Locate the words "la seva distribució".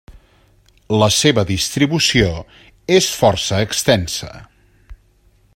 1.03-2.31